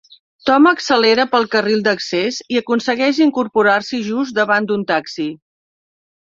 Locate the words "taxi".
4.95-5.29